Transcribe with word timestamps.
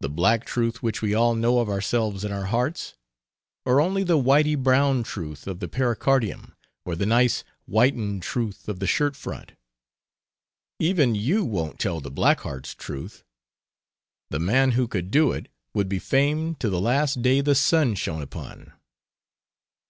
The 0.00 0.10
black 0.10 0.44
truth 0.44 0.82
which 0.82 1.00
we 1.00 1.14
all 1.14 1.34
know 1.34 1.60
of 1.60 1.70
ourselves 1.70 2.22
in 2.22 2.30
our 2.30 2.44
hearts, 2.52 2.92
or 3.64 3.80
only 3.80 4.04
the 4.04 4.18
whity 4.20 4.56
brown 4.62 5.02
truth 5.04 5.46
of 5.46 5.58
the 5.58 5.68
pericardium, 5.68 6.54
or 6.84 6.94
the 6.94 7.06
nice, 7.06 7.44
whitened 7.64 8.22
truth 8.22 8.68
of 8.68 8.78
the 8.78 8.84
shirtfront? 8.86 9.52
Even 10.78 11.14
you 11.14 11.46
won't 11.46 11.78
tell 11.80 11.98
the 11.98 12.10
black 12.10 12.40
heart's 12.40 12.74
truth. 12.74 13.24
The 14.28 14.38
man 14.38 14.72
who 14.72 14.86
could 14.86 15.10
do 15.10 15.32
it 15.32 15.48
would 15.72 15.88
be 15.88 15.98
famed 15.98 16.60
to 16.60 16.68
the 16.68 16.78
last 16.78 17.22
day 17.22 17.40
the 17.40 17.54
sun 17.54 17.94
shone 17.94 18.20
upon." 18.20 18.74